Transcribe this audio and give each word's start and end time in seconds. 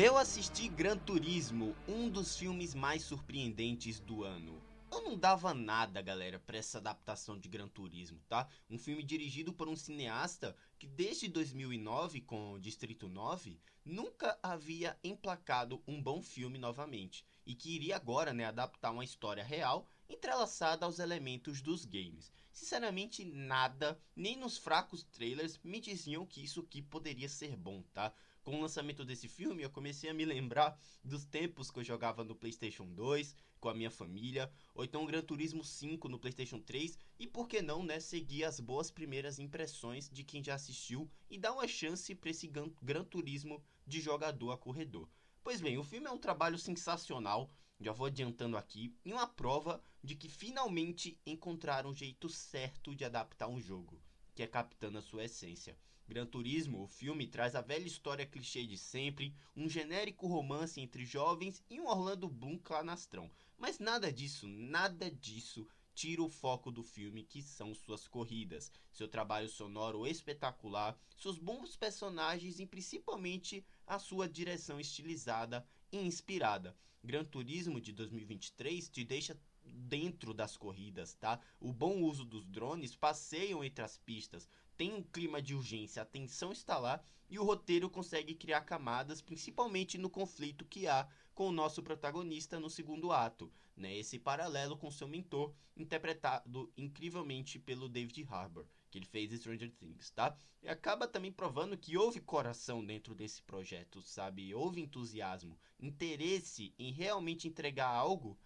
Eu 0.00 0.16
assisti 0.16 0.68
Gran 0.68 0.96
Turismo, 0.96 1.74
um 1.88 2.08
dos 2.08 2.36
filmes 2.36 2.72
mais 2.72 3.02
surpreendentes 3.02 3.98
do 3.98 4.22
ano. 4.22 4.62
Eu 4.92 5.02
não 5.02 5.18
dava 5.18 5.52
nada, 5.52 6.00
galera, 6.00 6.38
para 6.38 6.56
essa 6.56 6.78
adaptação 6.78 7.36
de 7.36 7.48
Gran 7.48 7.66
Turismo, 7.66 8.20
tá? 8.28 8.48
Um 8.70 8.78
filme 8.78 9.02
dirigido 9.02 9.52
por 9.52 9.68
um 9.68 9.74
cineasta 9.74 10.54
que 10.78 10.86
desde 10.86 11.26
2009 11.26 12.20
com 12.20 12.60
Distrito 12.60 13.08
9 13.08 13.58
nunca 13.84 14.38
havia 14.40 14.96
emplacado 15.02 15.82
um 15.84 16.00
bom 16.00 16.22
filme 16.22 16.58
novamente 16.58 17.26
e 17.44 17.52
que 17.52 17.74
iria 17.74 17.96
agora, 17.96 18.32
né, 18.32 18.44
adaptar 18.44 18.92
uma 18.92 19.02
história 19.02 19.42
real 19.42 19.84
entrelaçada 20.08 20.86
aos 20.86 21.00
elementos 21.00 21.60
dos 21.60 21.84
games. 21.84 22.32
Sinceramente, 22.52 23.24
nada, 23.24 24.00
nem 24.14 24.36
nos 24.36 24.58
fracos 24.58 25.02
trailers 25.02 25.58
me 25.64 25.80
diziam 25.80 26.24
que 26.24 26.40
isso 26.40 26.60
aqui 26.60 26.82
poderia 26.82 27.28
ser 27.28 27.56
bom, 27.56 27.82
tá? 27.92 28.12
Com 28.48 28.60
o 28.60 28.62
lançamento 28.62 29.04
desse 29.04 29.28
filme, 29.28 29.62
eu 29.62 29.68
comecei 29.68 30.08
a 30.08 30.14
me 30.14 30.24
lembrar 30.24 30.80
dos 31.04 31.26
tempos 31.26 31.70
que 31.70 31.80
eu 31.80 31.84
jogava 31.84 32.24
no 32.24 32.34
PlayStation 32.34 32.86
2 32.86 33.36
com 33.60 33.68
a 33.68 33.74
minha 33.74 33.90
família, 33.90 34.50
ou 34.74 34.82
então 34.82 35.04
Gran 35.04 35.20
Turismo 35.20 35.62
5 35.62 36.08
no 36.08 36.18
PlayStation 36.18 36.58
3, 36.58 36.98
e 37.18 37.26
por 37.26 37.46
que 37.46 37.60
não, 37.60 37.82
né, 37.82 38.00
seguir 38.00 38.44
as 38.44 38.58
boas 38.58 38.90
primeiras 38.90 39.38
impressões 39.38 40.08
de 40.08 40.24
quem 40.24 40.42
já 40.42 40.54
assistiu 40.54 41.10
e 41.28 41.36
dar 41.36 41.52
uma 41.52 41.68
chance 41.68 42.14
para 42.14 42.30
esse 42.30 42.50
Gran 42.80 43.04
Turismo 43.04 43.62
de 43.86 44.00
jogador 44.00 44.52
a 44.52 44.56
corredor. 44.56 45.10
Pois 45.44 45.60
bem, 45.60 45.76
o 45.76 45.84
filme 45.84 46.06
é 46.06 46.10
um 46.10 46.16
trabalho 46.16 46.56
sensacional, 46.56 47.52
já 47.78 47.92
vou 47.92 48.06
adiantando 48.06 48.56
aqui, 48.56 48.96
e 49.04 49.12
uma 49.12 49.26
prova 49.26 49.78
de 50.02 50.14
que 50.14 50.30
finalmente 50.30 51.20
encontraram 51.26 51.90
um 51.90 51.94
jeito 51.94 52.30
certo 52.30 52.96
de 52.96 53.04
adaptar 53.04 53.46
um 53.46 53.60
jogo, 53.60 54.00
que 54.34 54.42
é 54.42 54.46
captando 54.46 54.96
a 54.96 55.02
sua 55.02 55.24
essência. 55.26 55.76
Gran 56.08 56.24
Turismo, 56.24 56.84
o 56.84 56.88
filme, 56.88 57.26
traz 57.26 57.54
a 57.54 57.60
velha 57.60 57.86
história 57.86 58.24
clichê 58.24 58.66
de 58.66 58.78
sempre, 58.78 59.34
um 59.54 59.68
genérico 59.68 60.26
romance 60.26 60.80
entre 60.80 61.04
jovens 61.04 61.62
e 61.68 61.78
um 61.78 61.86
Orlando 61.86 62.26
Bloom 62.26 62.56
clanastrão. 62.56 63.30
Mas 63.58 63.78
nada 63.78 64.10
disso, 64.10 64.48
nada 64.48 65.10
disso 65.10 65.68
tira 65.94 66.22
o 66.22 66.30
foco 66.30 66.70
do 66.70 66.82
filme, 66.82 67.24
que 67.24 67.42
são 67.42 67.74
suas 67.74 68.08
corridas, 68.08 68.72
seu 68.90 69.06
trabalho 69.06 69.50
sonoro 69.50 70.06
espetacular, 70.06 70.98
seus 71.14 71.38
bons 71.38 71.76
personagens 71.76 72.58
e 72.58 72.64
principalmente 72.64 73.62
a 73.86 73.98
sua 73.98 74.26
direção 74.26 74.80
estilizada 74.80 75.66
e 75.92 75.98
inspirada. 75.98 76.74
Gran 77.04 77.24
Turismo 77.24 77.80
de 77.82 77.92
2023 77.92 78.88
te 78.88 79.04
deixa 79.04 79.38
dentro 79.74 80.34
das 80.34 80.56
corridas, 80.56 81.14
tá? 81.14 81.40
O 81.60 81.72
bom 81.72 82.02
uso 82.02 82.24
dos 82.24 82.46
drones 82.46 82.94
passeiam 82.94 83.62
entre 83.62 83.84
as 83.84 83.98
pistas, 83.98 84.48
tem 84.76 84.94
um 84.94 85.02
clima 85.02 85.42
de 85.42 85.54
urgência, 85.54 86.02
a 86.02 86.06
tensão 86.06 86.52
está 86.52 86.78
lá 86.78 87.02
e 87.28 87.38
o 87.38 87.44
roteiro 87.44 87.90
consegue 87.90 88.34
criar 88.34 88.62
camadas, 88.62 89.20
principalmente 89.20 89.98
no 89.98 90.08
conflito 90.08 90.64
que 90.64 90.86
há 90.86 91.06
com 91.34 91.48
o 91.48 91.52
nosso 91.52 91.82
protagonista 91.82 92.58
no 92.58 92.70
segundo 92.70 93.12
ato, 93.12 93.52
né? 93.76 93.96
Esse 93.96 94.18
paralelo 94.18 94.76
com 94.76 94.90
seu 94.90 95.06
mentor, 95.06 95.54
interpretado 95.76 96.72
incrivelmente 96.76 97.58
pelo 97.58 97.88
David 97.88 98.26
Harbour, 98.28 98.66
que 98.90 98.98
ele 98.98 99.06
fez 99.06 99.32
Stranger 99.32 99.70
Things, 99.72 100.10
tá? 100.10 100.36
E 100.62 100.68
acaba 100.68 101.06
também 101.06 101.30
provando 101.30 101.76
que 101.76 101.96
houve 101.96 102.20
coração 102.20 102.84
dentro 102.84 103.14
desse 103.14 103.42
projeto, 103.42 104.02
sabe? 104.02 104.52
Houve 104.54 104.80
entusiasmo, 104.80 105.58
interesse 105.78 106.74
em 106.78 106.90
realmente 106.90 107.46
entregar 107.46 107.88
algo 107.88 108.36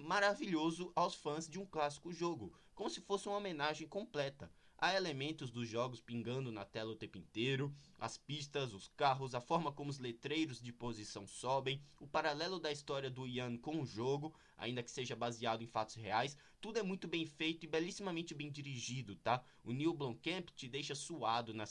maravilhoso 0.00 0.90
aos 0.96 1.14
fãs 1.14 1.48
de 1.48 1.58
um 1.58 1.66
clássico 1.66 2.12
jogo, 2.12 2.52
como 2.74 2.90
se 2.90 3.00
fosse 3.00 3.28
uma 3.28 3.36
homenagem 3.36 3.86
completa. 3.86 4.50
Há 4.82 4.94
elementos 4.94 5.50
dos 5.50 5.68
jogos 5.68 6.00
pingando 6.00 6.50
na 6.50 6.64
tela 6.64 6.92
o 6.92 6.96
tempo 6.96 7.18
inteiro, 7.18 7.70
as 7.98 8.16
pistas, 8.16 8.72
os 8.72 8.88
carros, 8.88 9.34
a 9.34 9.40
forma 9.40 9.70
como 9.70 9.90
os 9.90 9.98
letreiros 9.98 10.58
de 10.58 10.72
posição 10.72 11.26
sobem, 11.26 11.82
o 12.00 12.06
paralelo 12.06 12.58
da 12.58 12.72
história 12.72 13.10
do 13.10 13.26
Ian 13.26 13.58
com 13.58 13.82
o 13.82 13.84
jogo, 13.84 14.34
ainda 14.56 14.82
que 14.82 14.90
seja 14.90 15.14
baseado 15.14 15.62
em 15.62 15.66
fatos 15.66 15.96
reais, 15.96 16.34
tudo 16.62 16.78
é 16.78 16.82
muito 16.82 17.06
bem 17.06 17.26
feito 17.26 17.64
e 17.64 17.68
belíssimamente 17.68 18.32
bem 18.32 18.50
dirigido, 18.50 19.16
tá? 19.16 19.44
O 19.62 19.70
Neil 19.70 19.92
Blomkamp 19.92 20.48
te 20.56 20.66
deixa 20.66 20.94
suado 20.94 21.52
na, 21.52 21.64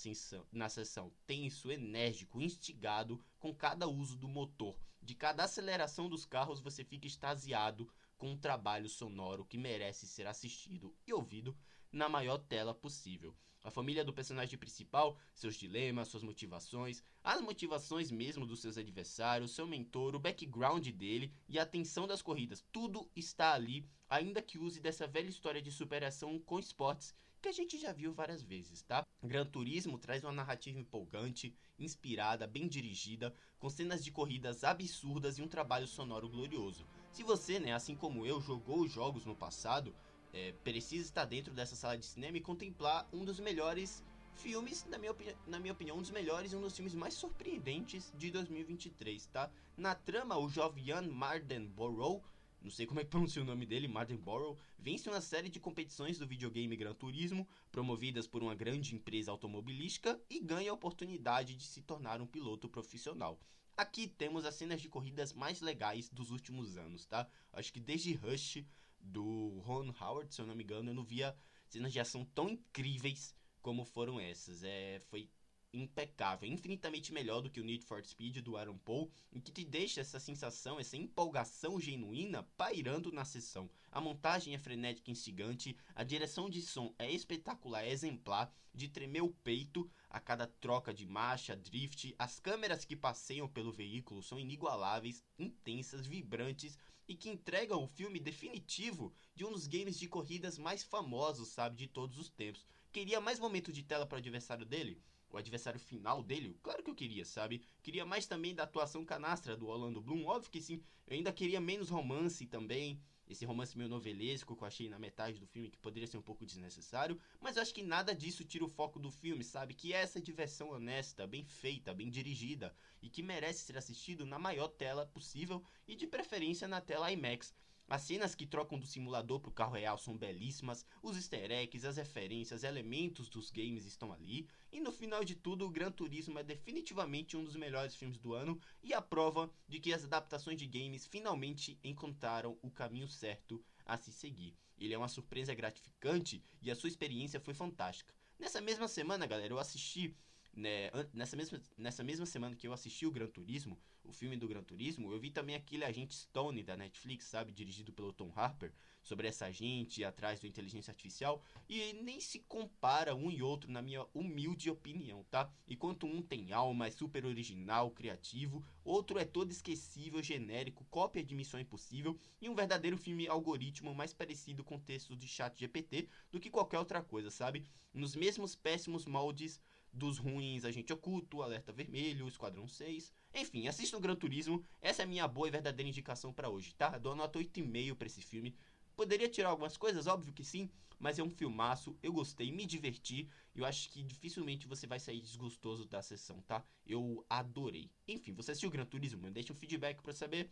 na 0.51 0.69
sessão, 0.69 1.11
tenso, 1.25 1.71
enérgico, 1.71 2.39
instigado 2.39 3.19
com 3.39 3.51
cada 3.55 3.87
uso 3.87 4.15
do 4.15 4.27
motor. 4.27 4.75
De 5.01 5.15
cada 5.15 5.45
aceleração 5.45 6.07
dos 6.07 6.25
carros 6.25 6.59
você 6.59 6.83
fica 6.83 7.07
extasiado 7.07 7.89
com 8.19 8.29
um 8.29 8.37
trabalho 8.37 8.89
sonoro 8.89 9.45
que 9.45 9.57
merece 9.57 10.05
ser 10.05 10.27
assistido 10.27 10.93
e 11.07 11.13
ouvido 11.13 11.57
na 11.91 12.07
maior 12.07 12.37
tela 12.37 12.75
possível. 12.75 13.33
A 13.63 13.71
família 13.71 14.05
do 14.05 14.13
personagem 14.13 14.57
principal, 14.57 15.17
seus 15.33 15.55
dilemas, 15.55 16.07
suas 16.09 16.23
motivações, 16.23 17.01
as 17.23 17.41
motivações 17.41 18.11
mesmo 18.11 18.45
dos 18.45 18.61
seus 18.61 18.77
adversários, 18.77 19.51
seu 19.51 19.65
mentor, 19.65 20.15
o 20.15 20.19
background 20.19 20.87
dele 20.89 21.33
e 21.47 21.57
a 21.57 21.65
tensão 21.65 22.05
das 22.05 22.21
corridas, 22.21 22.63
tudo 22.71 23.09
está 23.15 23.53
ali, 23.53 23.85
ainda 24.09 24.41
que 24.41 24.59
use 24.59 24.79
dessa 24.79 25.07
velha 25.07 25.29
história 25.29 25.61
de 25.61 25.71
superação 25.71 26.39
com 26.39 26.59
esportes 26.59 27.13
que 27.41 27.47
a 27.47 27.53
gente 27.53 27.77
já 27.77 27.93
viu 27.93 28.11
várias 28.13 28.41
vezes, 28.41 28.81
tá? 28.81 29.05
Gran 29.23 29.45
Turismo 29.45 29.97
traz 29.97 30.23
uma 30.23 30.33
narrativa 30.33 30.77
empolgante, 30.77 31.55
inspirada, 31.77 32.45
bem 32.45 32.67
dirigida, 32.67 33.33
com 33.57 33.69
cenas 33.69 34.03
de 34.03 34.11
corridas 34.11 34.63
absurdas 34.65 35.37
e 35.37 35.41
um 35.41 35.47
trabalho 35.47 35.87
sonoro 35.87 36.27
glorioso. 36.27 36.85
Se 37.11 37.23
você, 37.23 37.59
né, 37.59 37.73
assim 37.73 37.95
como 37.95 38.25
eu, 38.25 38.39
jogou 38.39 38.81
os 38.81 38.91
jogos 38.91 39.25
no 39.25 39.35
passado, 39.35 39.95
é, 40.31 40.51
precisa 40.63 41.03
estar 41.03 41.25
dentro 41.25 41.53
dessa 41.53 41.75
sala 41.75 41.97
de 41.97 42.05
cinema 42.05 42.37
e 42.37 42.41
contemplar 42.41 43.07
um 43.11 43.25
dos 43.25 43.39
melhores 43.39 44.03
filmes, 44.35 44.85
na 44.85 44.97
minha, 44.97 45.13
na 45.45 45.59
minha 45.59 45.73
opinião, 45.73 45.97
um 45.97 46.01
dos 46.01 46.11
melhores 46.11 46.53
e 46.53 46.55
um 46.55 46.61
dos 46.61 46.75
filmes 46.75 46.93
mais 46.93 47.13
surpreendentes 47.13 48.13
de 48.15 48.31
2023, 48.31 49.25
tá? 49.27 49.51
Na 49.75 49.95
trama, 49.95 50.37
o 50.37 50.47
Jovian 50.47 51.01
Mardenborough, 51.01 52.23
não 52.61 52.71
sei 52.71 52.85
como 52.85 52.99
é 52.99 53.03
que 53.03 53.09
pronuncia 53.09 53.41
o 53.41 53.45
nome 53.45 53.65
dele, 53.65 53.87
Mardenborough, 53.87 54.57
vence 54.77 55.09
uma 55.09 55.21
série 55.21 55.49
de 55.49 55.59
competições 55.59 56.17
do 56.19 56.27
videogame 56.27 56.75
Gran 56.75 56.93
Turismo, 56.93 57.47
promovidas 57.71 58.27
por 58.27 58.41
uma 58.43 58.55
grande 58.55 58.95
empresa 58.95 59.31
automobilística, 59.31 60.19
e 60.29 60.39
ganha 60.39 60.71
a 60.71 60.73
oportunidade 60.73 61.55
de 61.55 61.63
se 61.65 61.81
tornar 61.81 62.21
um 62.21 62.27
piloto 62.27 62.69
profissional. 62.69 63.39
Aqui 63.79 64.09
temos 64.09 64.43
as 64.43 64.55
cenas 64.55 64.81
de 64.81 64.89
corridas 64.89 65.31
mais 65.31 65.61
legais 65.61 66.09
dos 66.09 66.31
últimos 66.31 66.75
anos, 66.75 67.05
tá? 67.05 67.25
Acho 67.53 67.71
que 67.71 67.79
desde 67.79 68.13
Rush 68.13 68.65
do 68.99 69.57
Ron 69.59 69.95
Howard, 70.01 70.35
se 70.35 70.41
eu 70.41 70.45
não 70.45 70.53
me 70.53 70.65
engano, 70.65 70.89
eu 70.89 70.93
não 70.93 71.05
via 71.05 71.33
cenas 71.65 71.93
de 71.93 71.97
ação 71.97 72.25
tão 72.25 72.49
incríveis 72.49 73.33
como 73.61 73.85
foram 73.85 74.19
essas. 74.19 74.65
É, 74.65 74.99
foi 75.07 75.29
impecável, 75.71 76.49
infinitamente 76.49 77.13
melhor 77.13 77.39
do 77.39 77.49
que 77.49 77.61
o 77.61 77.63
Need 77.63 77.85
for 77.85 78.03
Speed 78.03 78.39
do 78.39 78.57
Aaron 78.57 78.77
Paul, 78.79 79.09
e 79.31 79.39
que 79.39 79.49
te 79.49 79.63
deixa 79.63 80.01
essa 80.01 80.19
sensação, 80.19 80.77
essa 80.77 80.97
empolgação 80.97 81.79
genuína 81.79 82.43
pairando 82.57 83.13
na 83.13 83.23
sessão. 83.23 83.69
A 83.89 84.01
montagem 84.01 84.53
é 84.53 84.57
frenética 84.57 85.09
e 85.09 85.13
instigante, 85.13 85.77
a 85.95 86.03
direção 86.03 86.49
de 86.49 86.61
som 86.61 86.93
é 86.99 87.09
espetacular, 87.09 87.85
é 87.85 87.91
exemplar, 87.91 88.53
de 88.73 88.89
tremer 88.89 89.21
o 89.21 89.29
peito 89.29 89.89
a 90.09 90.19
cada 90.19 90.47
troca 90.47 90.93
de 90.93 91.05
marcha, 91.05 91.55
drift, 91.55 92.15
as 92.17 92.39
câmeras 92.39 92.83
que 92.83 92.95
passeiam 92.95 93.47
pelo 93.47 93.71
veículo 93.71 94.23
são 94.23 94.39
inigualáveis, 94.39 95.23
intensas, 95.37 96.07
vibrantes 96.07 96.77
e 97.07 97.15
que 97.15 97.29
entregam 97.29 97.83
o 97.83 97.87
filme 97.87 98.19
definitivo 98.19 99.13
de 99.35 99.45
um 99.45 99.51
dos 99.51 99.67
games 99.67 99.99
de 99.99 100.07
corridas 100.07 100.57
mais 100.57 100.83
famosos, 100.83 101.49
sabe, 101.49 101.75
de 101.75 101.87
todos 101.87 102.17
os 102.17 102.29
tempos. 102.29 102.65
Queria 102.91 103.21
mais 103.21 103.39
momento 103.39 103.71
de 103.71 103.83
tela 103.83 104.05
para 104.05 104.15
o 104.15 104.19
adversário 104.19 104.65
dele? 104.65 105.01
O 105.31 105.37
adversário 105.37 105.79
final 105.79 106.23
dele? 106.23 106.57
Claro 106.63 106.83
que 106.83 106.89
eu 106.89 106.95
queria, 106.95 107.23
sabe? 107.23 107.61
Queria 107.83 108.05
mais 108.05 108.25
também 108.25 108.55
da 108.55 108.63
atuação 108.63 109.05
canastra 109.05 109.55
do 109.55 109.67
Orlando 109.67 110.01
Bloom, 110.01 110.25
óbvio 110.25 110.51
que 110.51 110.61
sim. 110.61 110.81
Eu 111.07 111.15
ainda 111.15 111.31
queria 111.31 111.61
menos 111.61 111.89
romance 111.89 112.45
também 112.47 112.99
esse 113.29 113.45
romance 113.45 113.77
meio 113.77 113.89
novelesco 113.89 114.55
que 114.55 114.63
eu 114.63 114.67
achei 114.67 114.89
na 114.89 114.97
metade 114.97 115.39
do 115.39 115.45
filme 115.45 115.69
que 115.69 115.77
poderia 115.77 116.07
ser 116.07 116.17
um 116.17 116.21
pouco 116.21 116.45
desnecessário, 116.45 117.19
mas 117.39 117.55
eu 117.55 117.61
acho 117.61 117.73
que 117.73 117.83
nada 117.83 118.15
disso 118.15 118.43
tira 118.43 118.65
o 118.65 118.67
foco 118.67 118.99
do 118.99 119.11
filme, 119.11 119.43
sabe? 119.43 119.75
Que 119.75 119.93
é 119.93 119.97
essa 119.97 120.19
diversão 120.19 120.71
honesta, 120.71 121.27
bem 121.27 121.45
feita, 121.45 121.93
bem 121.93 122.09
dirigida 122.09 122.75
e 123.01 123.07
que 123.07 123.21
merece 123.21 123.63
ser 123.63 123.77
assistido 123.77 124.25
na 124.25 124.39
maior 124.39 124.67
tela 124.67 125.05
possível 125.05 125.63
e 125.87 125.95
de 125.95 126.07
preferência 126.07 126.67
na 126.67 126.81
tela 126.81 127.11
IMAX. 127.11 127.53
As 127.89 128.03
cenas 128.03 128.35
que 128.35 128.45
trocam 128.45 128.77
do 128.77 128.85
simulador 128.85 129.39
pro 129.39 129.51
carro 129.51 129.73
real 129.73 129.97
são 129.97 130.15
belíssimas, 130.15 130.85
os 131.01 131.17
easter 131.17 131.49
eggs, 131.49 131.87
as 131.87 131.97
referências, 131.97 132.63
elementos 132.63 133.27
dos 133.27 133.49
games 133.49 133.83
estão 133.83 134.13
ali, 134.13 134.47
e 134.71 134.79
no 134.79 134.91
final 134.91 135.23
de 135.23 135.33
tudo, 135.33 135.65
o 135.65 135.71
Gran 135.71 135.89
Turismo 135.91 136.37
é 136.37 136.43
definitivamente 136.43 137.35
um 137.35 137.43
dos 137.43 137.55
melhores 137.55 137.95
filmes 137.95 138.19
do 138.19 138.35
ano 138.35 138.61
e 138.83 138.93
a 138.93 139.01
prova 139.01 139.51
de 139.67 139.79
que 139.79 139.91
as 139.91 140.03
adaptações 140.03 140.59
de 140.59 140.67
games 140.67 141.07
finalmente 141.07 141.79
encontraram 141.83 142.59
o 142.61 142.69
caminho 142.69 143.07
certo 143.07 143.59
a 143.83 143.97
se 143.97 144.13
seguir. 144.13 144.55
Ele 144.77 144.93
é 144.93 144.97
uma 144.97 145.07
surpresa 145.07 145.55
gratificante 145.55 146.43
e 146.61 146.69
a 146.69 146.75
sua 146.75 146.89
experiência 146.89 147.39
foi 147.39 147.55
fantástica. 147.55 148.13
Nessa 148.37 148.61
mesma 148.61 148.87
semana, 148.87 149.25
galera, 149.25 149.51
eu 149.51 149.57
assisti 149.57 150.15
né, 150.53 150.89
nessa, 151.13 151.35
mesma, 151.35 151.61
nessa 151.77 152.03
mesma 152.03 152.25
semana 152.25 152.55
que 152.55 152.67
eu 152.67 152.73
assisti 152.73 153.05
o 153.05 153.11
Gran 153.11 153.27
Turismo, 153.27 153.77
o 154.03 154.11
filme 154.11 154.35
do 154.35 154.47
Gran 154.47 154.63
Turismo, 154.63 155.11
eu 155.11 155.19
vi 155.19 155.29
também 155.29 155.55
aquele 155.55 155.85
Agente 155.85 156.15
Stone 156.15 156.63
da 156.63 156.75
Netflix, 156.75 157.25
sabe? 157.25 157.51
Dirigido 157.51 157.93
pelo 157.93 158.11
Tom 158.11 158.31
Harper, 158.35 158.73
sobre 159.01 159.27
essa 159.27 159.45
agente 159.45 160.03
atrás 160.03 160.39
do 160.39 160.47
inteligência 160.47 160.91
artificial. 160.91 161.41
E 161.67 161.93
nem 161.93 162.19
se 162.19 162.39
compara 162.39 163.15
um 163.15 163.31
e 163.31 163.41
outro, 163.41 163.71
na 163.71 163.81
minha 163.81 164.05
humilde 164.13 164.69
opinião, 164.69 165.23
tá? 165.29 165.51
Enquanto 165.67 166.05
um 166.05 166.21
tem 166.21 166.51
alma, 166.51 166.87
é 166.87 166.91
super 166.91 167.25
original, 167.25 167.91
criativo, 167.91 168.65
outro 168.83 169.19
é 169.19 169.25
todo 169.25 169.51
esquecível, 169.51 170.21
genérico, 170.21 170.85
cópia 170.89 171.23
de 171.23 171.35
Missão 171.35 171.59
Impossível 171.59 172.17
e 172.41 172.49
um 172.49 172.55
verdadeiro 172.55 172.97
filme 172.97 173.27
algoritmo 173.27 173.93
mais 173.93 174.13
parecido 174.13 174.63
com 174.63 174.79
textos 174.79 175.17
de 175.17 175.27
chat 175.27 175.57
GPT 175.59 176.09
do 176.31 176.39
que 176.39 176.49
qualquer 176.49 176.79
outra 176.79 177.01
coisa, 177.01 177.29
sabe? 177.29 177.65
Nos 177.93 178.15
mesmos 178.15 178.55
péssimos 178.55 179.05
moldes 179.05 179.61
dos 179.93 180.17
ruins 180.17 180.65
Agente 180.65 180.93
Oculto, 180.93 181.41
Alerta 181.41 181.71
Vermelho, 181.71 182.27
Esquadrão 182.27 182.67
6. 182.67 183.11
Enfim, 183.33 183.67
assista 183.67 183.97
o 183.97 183.99
Gran 183.99 184.15
Turismo. 184.15 184.63
Essa 184.81 185.03
é 185.03 185.05
a 185.05 185.07
minha 185.07 185.27
boa 185.27 185.47
e 185.47 185.51
verdadeira 185.51 185.89
indicação 185.89 186.33
para 186.33 186.49
hoje, 186.49 186.73
tá? 186.75 186.97
Dou 186.97 187.15
nota 187.15 187.39
8,5 187.39 187.95
para 187.95 188.07
esse 188.07 188.21
filme. 188.21 188.55
Poderia 188.95 189.29
tirar 189.29 189.49
algumas 189.49 189.77
coisas, 189.77 190.07
óbvio 190.07 190.33
que 190.33 190.43
sim, 190.43 190.69
mas 190.99 191.17
é 191.17 191.23
um 191.23 191.29
filmaço, 191.29 191.97
eu 192.03 192.11
gostei, 192.11 192.51
me 192.51 192.65
diverti, 192.65 193.29
eu 193.55 193.63
acho 193.63 193.89
que 193.89 194.03
dificilmente 194.03 194.67
você 194.67 194.85
vai 194.85 194.99
sair 194.99 195.21
desgostoso 195.21 195.85
da 195.85 196.01
sessão, 196.01 196.41
tá? 196.41 196.63
Eu 196.85 197.25
adorei. 197.29 197.89
Enfim, 198.05 198.33
você 198.33 198.51
assistiu 198.51 198.67
o 198.67 198.71
Gran 198.71 198.85
Turismo? 198.85 199.31
Deixa 199.31 199.53
um 199.53 199.55
feedback 199.55 200.01
para 200.01 200.13
saber. 200.13 200.51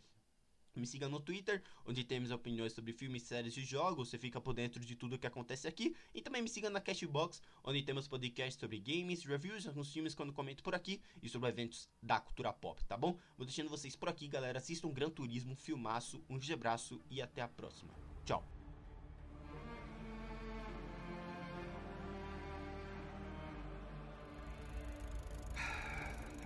Me 0.78 0.86
siga 0.86 1.08
no 1.08 1.18
Twitter, 1.20 1.62
onde 1.84 2.04
temos 2.04 2.30
opiniões 2.30 2.72
sobre 2.72 2.92
filmes, 2.92 3.22
séries 3.22 3.56
e 3.56 3.62
jogos. 3.62 4.10
Você 4.10 4.18
fica 4.18 4.40
por 4.40 4.54
dentro 4.54 4.84
de 4.84 4.94
tudo 4.94 5.18
que 5.18 5.26
acontece 5.26 5.66
aqui. 5.66 5.94
E 6.14 6.22
também 6.22 6.40
me 6.40 6.48
siga 6.48 6.70
na 6.70 6.80
Cashbox, 6.80 7.42
onde 7.64 7.82
temos 7.82 8.06
podcasts 8.06 8.60
sobre 8.60 8.78
games, 8.78 9.24
reviews, 9.24 9.66
alguns 9.66 9.92
filmes 9.92 10.14
quando 10.14 10.32
comento 10.32 10.62
por 10.62 10.74
aqui 10.74 11.00
e 11.22 11.28
sobre 11.28 11.48
eventos 11.48 11.88
da 12.02 12.20
cultura 12.20 12.52
pop, 12.52 12.82
tá 12.84 12.96
bom? 12.96 13.18
Vou 13.36 13.44
deixando 13.44 13.68
vocês 13.68 13.96
por 13.96 14.08
aqui, 14.08 14.28
galera. 14.28 14.58
Assistam 14.58 14.90
Gran 14.90 15.10
Turismo, 15.10 15.56
filmaço, 15.56 16.22
um 16.28 16.38
abraço 16.52 17.00
e 17.10 17.20
até 17.20 17.42
a 17.42 17.48
próxima. 17.48 17.92
Tchau. 18.24 18.44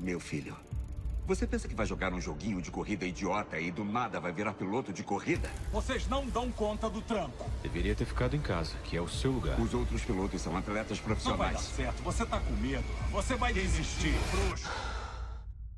Meu 0.00 0.18
filho. 0.18 0.71
Você 1.24 1.46
pensa 1.46 1.68
que 1.68 1.74
vai 1.74 1.86
jogar 1.86 2.12
um 2.12 2.20
joguinho 2.20 2.60
de 2.60 2.70
corrida 2.70 3.06
idiota 3.06 3.58
e 3.58 3.70
do 3.70 3.84
nada 3.84 4.18
vai 4.18 4.32
virar 4.32 4.54
piloto 4.54 4.92
de 4.92 5.04
corrida? 5.04 5.48
Vocês 5.70 6.08
não 6.08 6.26
dão 6.26 6.50
conta 6.50 6.90
do 6.90 7.00
trampo. 7.00 7.48
Deveria 7.62 7.94
ter 7.94 8.04
ficado 8.04 8.34
em 8.34 8.40
casa, 8.40 8.76
que 8.84 8.96
é 8.96 9.00
o 9.00 9.08
seu 9.08 9.30
lugar. 9.30 9.58
Os 9.60 9.72
outros 9.72 10.04
pilotos 10.04 10.42
são 10.42 10.56
atletas 10.56 10.98
profissionais. 10.98 11.52
Não 11.52 11.60
vai 11.60 11.62
dar 11.62 11.76
certo. 11.76 12.02
Você 12.02 12.26
tá 12.26 12.40
com 12.40 12.52
medo. 12.54 12.84
Você 13.12 13.36
vai 13.36 13.52
desistir, 13.52 14.12
frouxo. 14.12 14.68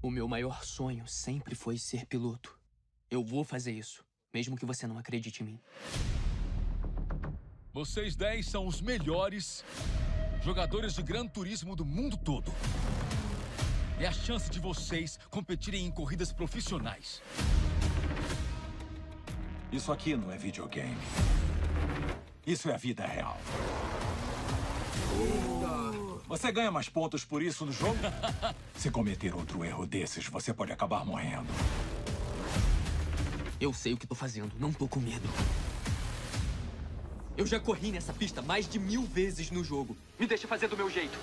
O 0.00 0.10
meu 0.10 0.26
maior 0.26 0.64
sonho 0.64 1.06
sempre 1.06 1.54
foi 1.54 1.76
ser 1.76 2.06
piloto. 2.06 2.58
Eu 3.10 3.22
vou 3.22 3.44
fazer 3.44 3.72
isso, 3.72 4.02
mesmo 4.32 4.56
que 4.56 4.64
você 4.64 4.86
não 4.86 4.98
acredite 4.98 5.42
em 5.42 5.46
mim. 5.46 5.60
Vocês 7.70 8.16
10 8.16 8.46
são 8.46 8.66
os 8.66 8.80
melhores 8.80 9.62
jogadores 10.42 10.94
de 10.94 11.02
Gran 11.02 11.26
Turismo 11.26 11.76
do 11.76 11.84
mundo 11.84 12.16
todo. 12.16 12.52
É 14.04 14.06
a 14.06 14.12
chance 14.12 14.50
de 14.50 14.60
vocês 14.60 15.18
competirem 15.30 15.86
em 15.86 15.90
corridas 15.90 16.30
profissionais. 16.30 17.22
Isso 19.72 19.90
aqui 19.90 20.14
não 20.14 20.30
é 20.30 20.36
videogame. 20.36 21.00
Isso 22.46 22.68
é 22.68 22.74
a 22.74 22.76
vida 22.76 23.06
real. 23.06 23.40
Você 26.28 26.52
ganha 26.52 26.70
mais 26.70 26.86
pontos 26.86 27.24
por 27.24 27.42
isso 27.42 27.64
no 27.64 27.72
jogo? 27.72 27.96
Se 28.76 28.90
cometer 28.90 29.34
outro 29.34 29.64
erro 29.64 29.86
desses, 29.86 30.26
você 30.26 30.52
pode 30.52 30.70
acabar 30.70 31.02
morrendo. 31.02 31.48
Eu 33.58 33.72
sei 33.72 33.94
o 33.94 33.96
que 33.96 34.06
tô 34.06 34.14
fazendo, 34.14 34.52
não 34.60 34.70
tô 34.70 34.86
com 34.86 35.00
medo. 35.00 35.26
Eu 37.38 37.46
já 37.46 37.58
corri 37.58 37.90
nessa 37.90 38.12
pista 38.12 38.42
mais 38.42 38.68
de 38.68 38.78
mil 38.78 39.04
vezes 39.06 39.50
no 39.50 39.64
jogo. 39.64 39.96
Me 40.20 40.26
deixa 40.26 40.46
fazer 40.46 40.68
do 40.68 40.76
meu 40.76 40.90
jeito. 40.90 41.18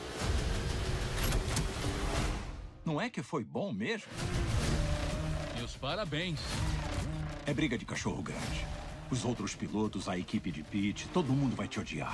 Não 2.91 2.99
é 2.99 3.09
que 3.09 3.23
foi 3.23 3.41
bom 3.41 3.71
mesmo? 3.71 4.11
Meus 5.55 5.77
parabéns. 5.77 6.41
É 7.45 7.53
briga 7.53 7.77
de 7.77 7.85
cachorro 7.85 8.21
grande. 8.21 8.67
Os 9.09 9.23
outros 9.23 9.55
pilotos, 9.55 10.09
a 10.09 10.17
equipe 10.17 10.51
de 10.51 10.61
pit, 10.61 11.07
todo 11.07 11.31
mundo 11.31 11.55
vai 11.55 11.69
te 11.69 11.79
odiar. 11.79 12.13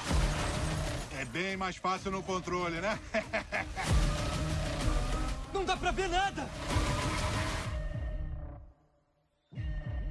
É 1.20 1.26
bem 1.26 1.58
mais 1.58 1.78
fácil 1.78 2.12
no 2.12 2.22
controle, 2.22 2.80
né? 2.80 3.00
Não 5.52 5.66
dá 5.66 5.76
pra 5.76 5.90
ver 5.90 6.10
nada! 6.10 6.48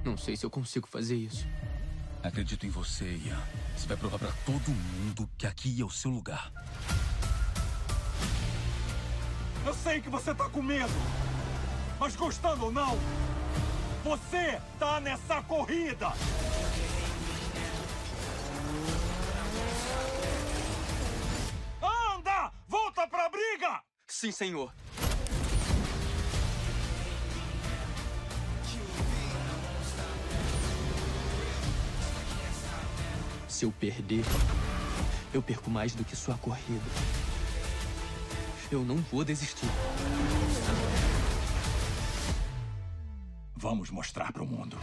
Não 0.04 0.16
sei 0.16 0.36
se 0.36 0.44
eu 0.44 0.50
consigo 0.50 0.88
fazer 0.88 1.14
isso. 1.14 1.46
Acredito 2.24 2.66
em 2.66 2.70
você, 2.70 3.20
Ian. 3.24 3.40
Você 3.76 3.86
vai 3.86 3.96
provar 3.96 4.18
pra 4.18 4.32
todo 4.44 4.72
mundo 4.72 5.30
que 5.38 5.46
aqui 5.46 5.80
é 5.80 5.84
o 5.84 5.90
seu 5.90 6.10
lugar. 6.10 6.50
Eu 9.66 9.74
sei 9.74 10.00
que 10.00 10.08
você 10.08 10.32
tá 10.32 10.48
com 10.48 10.62
medo. 10.62 10.92
Mas 11.98 12.14
gostando 12.14 12.66
ou 12.66 12.70
não, 12.70 12.96
você 14.04 14.60
tá 14.78 15.00
nessa 15.00 15.42
corrida. 15.42 16.12
Anda! 21.82 22.52
Volta 22.68 23.08
pra 23.08 23.28
briga! 23.28 23.82
Sim, 24.06 24.30
senhor. 24.30 24.72
Se 33.48 33.64
eu 33.64 33.72
perder, 33.72 34.24
eu 35.34 35.42
perco 35.42 35.68
mais 35.68 35.92
do 35.92 36.04
que 36.04 36.14
sua 36.14 36.38
corrida. 36.38 36.84
Eu 38.70 38.84
não 38.84 38.96
vou 38.96 39.24
desistir. 39.24 39.68
Vamos 43.54 43.90
mostrar 43.90 44.32
pro 44.32 44.44
mundo. 44.44 44.76